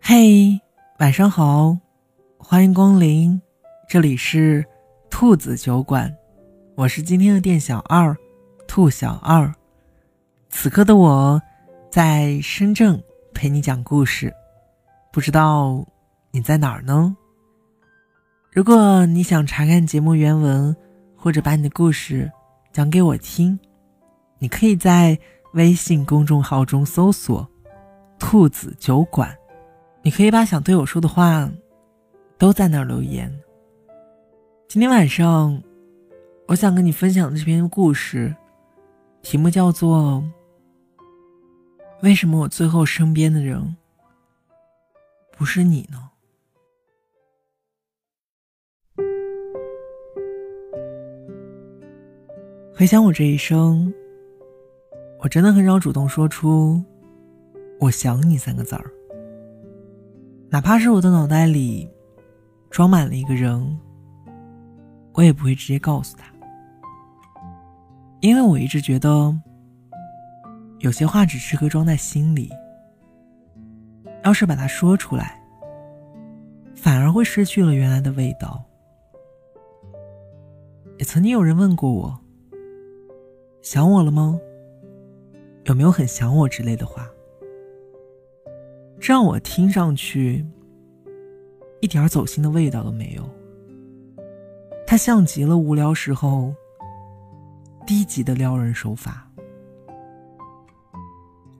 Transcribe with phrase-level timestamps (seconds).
[0.00, 0.60] 嘿，
[0.98, 1.78] 晚上好，
[2.36, 3.40] 欢迎光临，
[3.88, 4.64] 这里是
[5.08, 6.12] 兔子酒馆，
[6.74, 8.16] 我是今天的店小二，
[8.66, 9.54] 兔小二。
[10.48, 11.40] 此刻的我
[11.88, 13.00] 在深圳
[13.32, 14.34] 陪你讲故事，
[15.12, 15.86] 不知道
[16.32, 17.16] 你在哪儿呢？
[18.50, 20.74] 如果你想查看节目原文，
[21.14, 22.28] 或者把你的故事
[22.72, 23.56] 讲给我听，
[24.40, 25.16] 你可以在
[25.52, 27.48] 微信公众号中搜索
[28.18, 29.36] “兔子酒馆”。
[30.02, 31.50] 你可以把想对我说的话，
[32.38, 33.32] 都在那儿留言。
[34.68, 35.62] 今天晚上，
[36.46, 38.34] 我想跟你分享的这篇故事，
[39.22, 40.22] 题目叫做
[42.02, 43.76] “为什么我最后身边的人
[45.36, 46.04] 不是你呢？”
[52.74, 53.92] 回想我这一生，
[55.20, 56.82] 我真的很少主动说出
[57.80, 58.84] “我想你”三个字儿。
[60.48, 61.88] 哪怕是我的脑袋里
[62.70, 63.78] 装满了一个人，
[65.12, 66.24] 我也不会直接告诉他，
[68.20, 69.36] 因为我一直觉得
[70.78, 72.50] 有些话只适合装在心里，
[74.24, 75.42] 要是把它说出来，
[76.74, 78.64] 反而会失去了原来的味道。
[80.98, 82.18] 也曾经有人问过我
[83.62, 84.40] ：“想我了吗？
[85.68, 87.08] 有没有很想我之类的话？”
[89.00, 90.44] 让我听上去
[91.80, 93.28] 一点走心的味道都没有。
[94.86, 96.52] 它像极了无聊时候
[97.86, 99.30] 低级的撩人手法。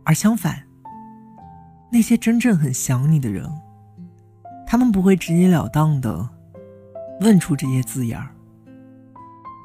[0.05, 0.67] 而相反，
[1.93, 3.47] 那些真正很想你的人，
[4.67, 6.27] 他们不会直截了当的
[7.21, 8.35] 问出这些字眼儿，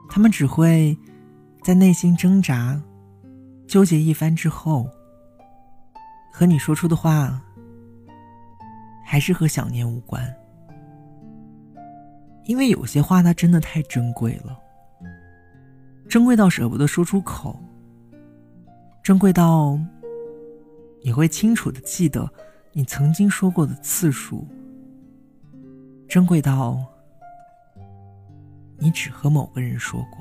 [0.10, 0.98] 他们只会
[1.64, 2.80] 在内心挣扎、
[3.68, 4.90] 纠结一番之后，
[6.32, 7.42] 和你说出的话。
[9.06, 10.34] 还是和想念无关，
[12.46, 14.58] 因为有些话它真的太珍贵了，
[16.10, 17.60] 珍贵到舍不得说出口，
[19.04, 19.78] 珍贵到
[21.04, 22.28] 你会清楚的记得
[22.72, 24.48] 你曾经说过的次数，
[26.08, 26.84] 珍贵到
[28.80, 30.18] 你只和某个人说过，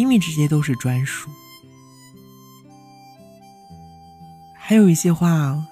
[0.00, 1.28] 因为这些都是专属，
[4.54, 5.62] 还有一些话。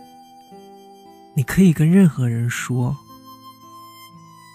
[1.35, 2.95] 你可以跟任何人说，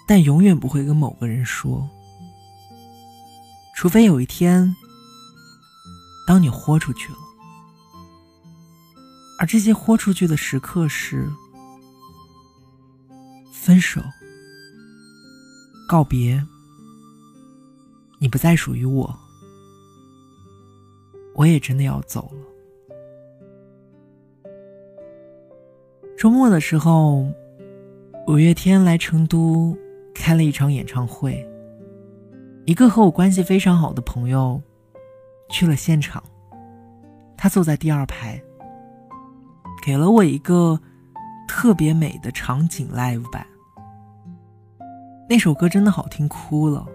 [0.06, 1.90] 但永远不会跟某个人说。
[3.74, 4.76] 除非有一天，
[6.24, 7.18] 当你豁出去了，
[9.40, 11.28] 而这些豁出去的时刻是
[13.52, 14.00] 分手、
[15.88, 16.46] 告别，
[18.20, 19.18] 你不再属于我，
[21.34, 22.38] 我也真的要走了。
[26.16, 27.26] 周末的时候，
[28.26, 29.76] 五月天来成都
[30.14, 31.46] 开了一场演唱会。
[32.64, 34.62] 一个和我关系非常好的朋友
[35.50, 36.22] 去了现场，
[37.36, 38.40] 他坐在第二排，
[39.84, 40.80] 给了我一个
[41.46, 43.46] 特别美的场景 live 版。
[45.28, 46.86] 那首歌真的好听哭了，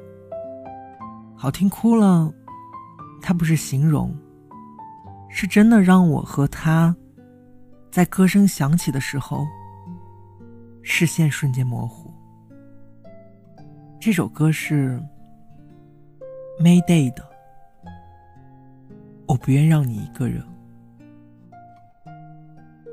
[1.36, 2.34] 好听哭了。
[3.22, 4.16] 它不是形容，
[5.30, 6.96] 是真的让我和他。
[7.92, 9.48] 在歌声响起的时候，
[10.84, 12.14] 视线瞬间模糊。
[14.00, 15.02] 这首歌是
[16.60, 17.28] Mayday 的，
[19.28, 20.44] 我不愿让你一个人。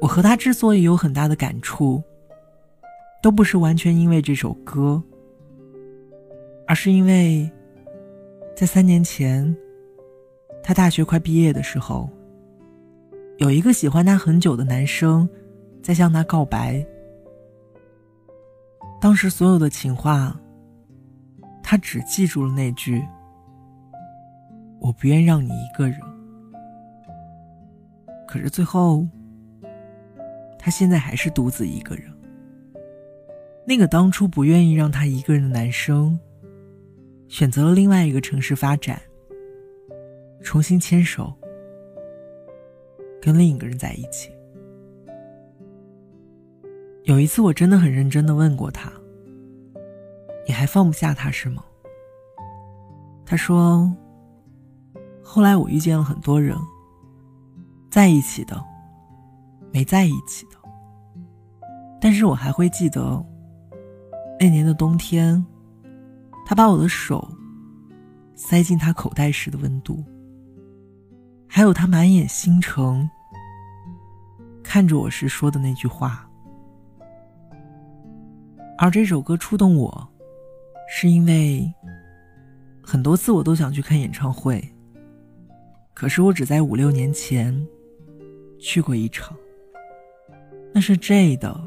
[0.01, 2.03] 我和他之所以有很大的感触，
[3.23, 5.03] 都不是完全因为这首歌，
[6.67, 7.51] 而是因为，
[8.57, 9.55] 在三年前，
[10.63, 12.11] 他大学快毕业的时候。
[13.39, 15.29] 有一个喜欢他很久的男生，
[15.83, 16.85] 在向他告白。
[19.01, 20.35] 当时所有的情话，
[21.63, 23.05] 他只记住了那句
[24.81, 26.01] ：“我不愿让你一个人。”
[28.27, 29.07] 可是最后，
[30.59, 32.11] 他现在还是独自一个人。
[33.67, 36.19] 那个当初不愿意让他一个人的男生，
[37.29, 39.01] 选择了另外一个城市发展，
[40.43, 41.35] 重新牵手。
[43.21, 44.31] 跟另一个人在一起。
[47.05, 48.91] 有一次，我真的很认真的问过他
[50.47, 51.63] ：“你还放不下他是吗？”
[53.25, 53.89] 他说
[55.23, 56.57] ：“后来我遇见了很多人，
[57.91, 58.61] 在一起的，
[59.73, 60.57] 没在一起的。
[62.01, 63.25] 但是我还会记得
[64.41, 65.45] 那年的冬天，
[66.45, 67.29] 他把我的手
[68.35, 70.05] 塞进他口袋时的温度。”
[71.57, 73.11] 还有他满眼星辰，
[74.63, 76.31] 看着我时说的那句话。
[78.77, 80.07] 而这首歌触动我，
[80.87, 81.73] 是因为
[82.83, 84.63] 很多次我都想去看演唱会，
[85.95, 87.67] 可是我只在五六年前
[88.59, 89.35] 去过一场，
[90.75, 91.59] 那是 J 的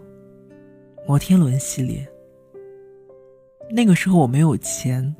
[1.07, 2.07] 摩天轮系列。
[3.71, 5.15] 那个时候我没有钱，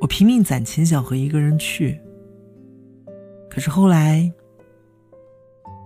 [0.00, 2.00] 我拼命攒钱想和一个人去，
[3.52, 4.32] 可是后来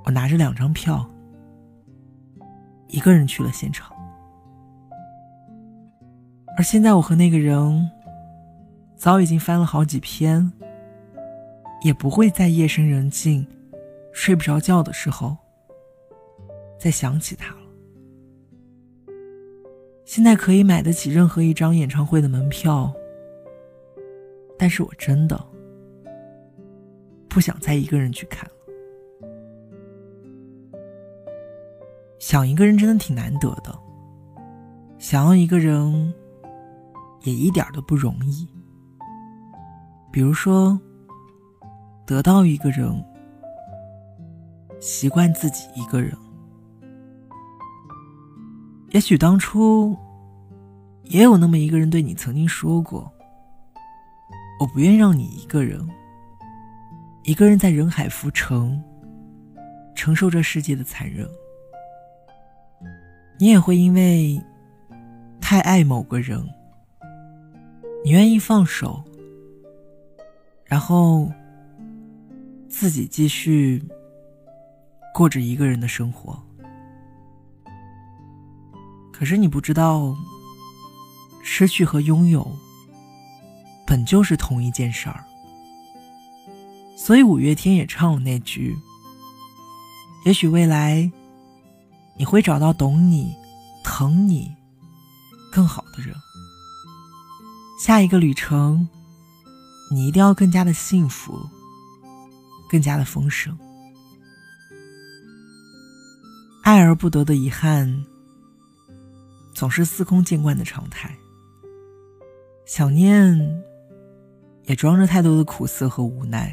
[0.04, 1.04] 我拿着两张票，
[2.86, 3.90] 一个人去了现场。
[6.56, 7.90] 而现在，我和那个人
[8.94, 10.52] 早已经翻了好几篇，
[11.82, 13.44] 也不会在夜深人静、
[14.12, 15.36] 睡不着觉的时候
[16.78, 17.60] 再想起他了。
[20.04, 22.94] 现在可以买得起任何一张演唱会的门票，
[24.56, 25.44] 但是我真的
[27.36, 28.54] 不想再一个人去看了。
[32.18, 33.78] 想一个人真的挺难得的，
[34.98, 36.14] 想要一个人。
[37.24, 38.48] 也一点都不容易。
[40.12, 40.80] 比如说，
[42.06, 43.04] 得到一个人，
[44.80, 46.16] 习惯自己一个人。
[48.92, 49.96] 也许当初，
[51.02, 53.12] 也有那么一个人对你曾经说过
[54.60, 55.84] ：“我不愿让你一个人，
[57.26, 58.80] 一个人在人海浮沉，
[59.96, 61.28] 承受着世界的残忍。”
[63.38, 64.40] 你也会因为
[65.40, 66.40] 太爱某个人。
[68.04, 69.02] 你愿意放手，
[70.64, 71.28] 然后
[72.68, 73.82] 自己继续
[75.12, 76.40] 过着一个人的生活。
[79.12, 80.14] 可是你不知道，
[81.42, 82.48] 失去和拥有
[83.84, 85.24] 本就是同一件事儿。
[86.96, 88.76] 所以五月天也唱了那句
[90.24, 91.10] ：“也许未来
[92.16, 93.32] 你会找到懂你、
[93.84, 94.50] 疼你
[95.52, 96.14] 更好的人。”
[97.78, 98.88] 下一个旅程，
[99.92, 101.38] 你一定要更加的幸福，
[102.68, 103.56] 更加的丰盛。
[106.62, 108.04] 爱而不得的遗憾，
[109.54, 111.14] 总是司空见惯的常态。
[112.66, 113.62] 想念，
[114.64, 116.52] 也装着太多的苦涩和无奈。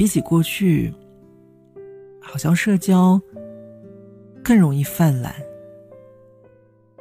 [0.00, 0.94] 比起过去，
[2.22, 3.20] 好像社交
[4.42, 5.30] 更容易泛滥。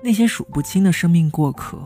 [0.04, 1.80] 那些数不清的生命过客。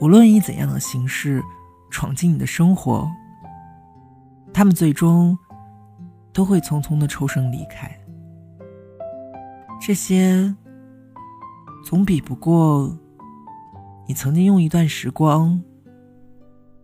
[0.00, 1.40] 无论以怎样的形式
[1.88, 3.08] 闯进你的生活，
[4.52, 5.38] 他们最终
[6.32, 7.96] 都会匆匆的抽身离开。
[9.80, 10.52] 这些
[11.84, 12.92] 总比不过
[14.08, 15.62] 你曾经用一段时光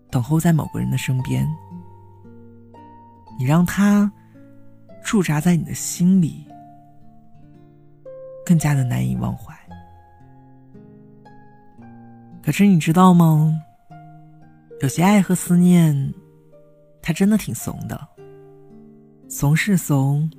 [0.09, 1.45] 等候在某个人的身边，
[3.39, 4.11] 你让他
[5.05, 6.45] 驻扎在你的心里，
[8.45, 9.55] 更加的难以忘怀。
[12.43, 13.61] 可是你知道吗？
[14.81, 16.15] 有些爱和思念，
[17.03, 18.09] 它真的挺怂的。
[19.29, 20.31] 怂是怂，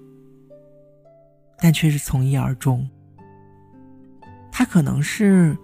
[1.59, 2.87] 但却是从一而终。
[4.51, 5.57] 他可能是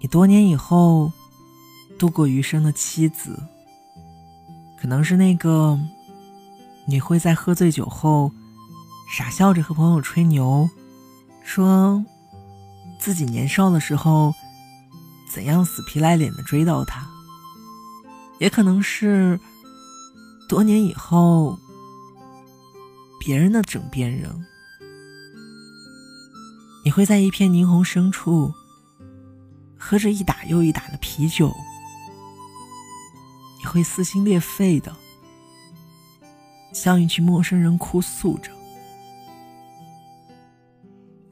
[0.00, 1.12] 你多年以后
[1.98, 3.38] 度过余生的妻子，
[4.80, 5.78] 可能是那个
[6.86, 8.32] 你会在喝醉酒后
[9.16, 10.68] 傻笑着和朋友吹牛，
[11.44, 12.04] 说
[12.98, 14.32] 自己年少的时候。
[15.32, 17.08] 怎样死皮赖脸的追到他？
[18.38, 19.40] 也可能是
[20.46, 21.58] 多年以后
[23.18, 24.30] 别人的枕边人。
[26.84, 28.52] 你会在一片霓虹深处
[29.78, 31.50] 喝着一打又一打的啤酒，
[33.58, 34.94] 你会撕心裂肺的
[36.72, 38.50] 向一群陌生人哭诉着：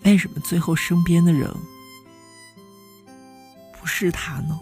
[0.04, 1.50] 为什么最后身边的人？
[3.78, 4.58] 不是他呢？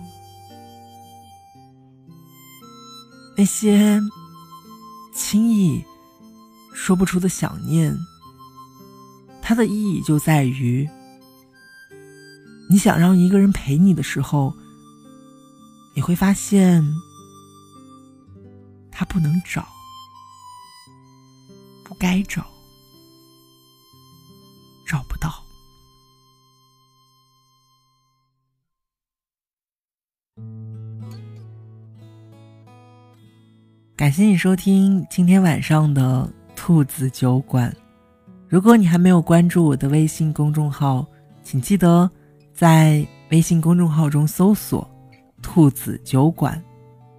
[3.37, 4.01] 那些
[5.13, 5.85] 轻易
[6.73, 7.97] 说不出的想念，
[9.41, 10.89] 它的意义就在于，
[12.69, 14.53] 你想让一个人陪你的时候，
[15.95, 16.85] 你会发现
[18.91, 19.67] 他不能找，
[21.99, 22.47] 该找，
[24.87, 25.43] 找不到。
[33.97, 37.75] 感谢你收听今天晚上的兔子酒馆。
[38.47, 41.05] 如果你还没有关注我的微信公众号，
[41.43, 42.09] 请记得
[42.55, 44.89] 在微信公众号中搜索
[45.43, 46.63] “兔子酒馆”，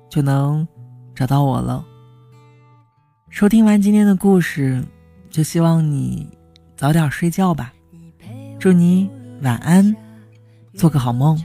[0.09, 0.65] 就能
[1.13, 1.85] 找到我了。
[3.29, 4.83] 收听完今天的故事，
[5.29, 6.27] 就希望你
[6.75, 7.71] 早点睡觉吧。
[8.59, 9.09] 祝你
[9.43, 9.95] 晚安，
[10.73, 11.37] 做个好梦。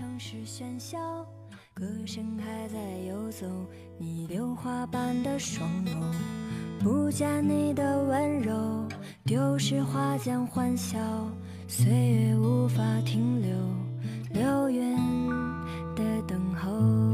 [1.75, 3.47] 歌声还在游走，
[3.99, 5.91] 你榴花般的双眸，
[6.83, 8.89] 不见你的温柔，
[9.25, 10.99] 丢失花间欢笑，
[11.69, 13.51] 岁月无法停留，
[14.33, 14.97] 流云
[15.95, 17.14] 的等候。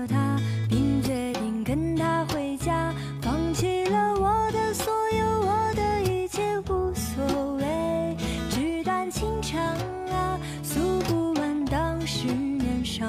[12.83, 13.05] 少。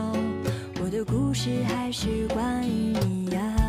[0.82, 2.96] 我的故事还是关于。
[3.06, 3.61] 你呀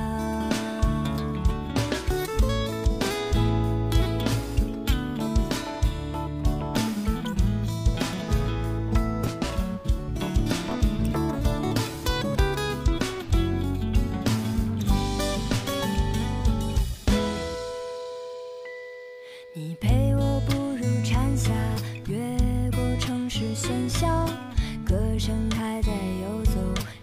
[25.20, 26.52] 声还在游走，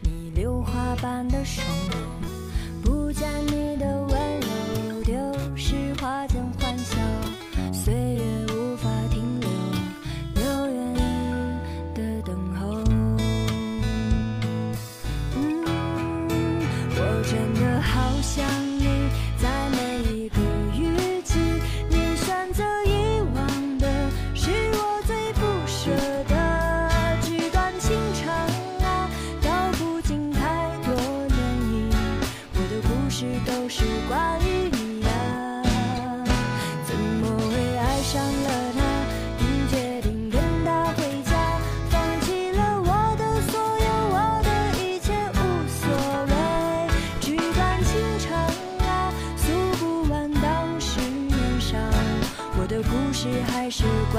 [0.00, 1.94] 你榴花般的双眸，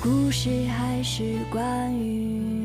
[0.00, 2.57] 故事还是关于。